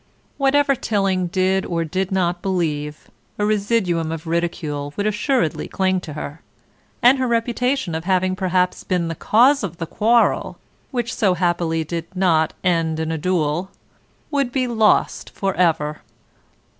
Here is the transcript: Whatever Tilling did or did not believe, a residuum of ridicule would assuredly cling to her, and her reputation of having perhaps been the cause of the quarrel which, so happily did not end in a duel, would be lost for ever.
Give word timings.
Whatever 0.37 0.73
Tilling 0.73 1.27
did 1.27 1.63
or 1.63 1.85
did 1.85 2.11
not 2.11 2.41
believe, 2.41 3.11
a 3.37 3.45
residuum 3.45 4.11
of 4.11 4.25
ridicule 4.25 4.95
would 4.97 5.05
assuredly 5.05 5.67
cling 5.67 5.99
to 6.01 6.13
her, 6.13 6.41
and 7.03 7.19
her 7.19 7.27
reputation 7.27 7.93
of 7.93 8.05
having 8.05 8.35
perhaps 8.35 8.83
been 8.83 9.09
the 9.09 9.13
cause 9.13 9.63
of 9.63 9.77
the 9.77 9.85
quarrel 9.85 10.57
which, 10.89 11.13
so 11.13 11.35
happily 11.35 11.83
did 11.83 12.05
not 12.15 12.51
end 12.63 12.99
in 12.99 13.11
a 13.11 13.17
duel, 13.19 13.69
would 14.31 14.51
be 14.51 14.65
lost 14.65 15.29
for 15.29 15.53
ever. 15.53 16.01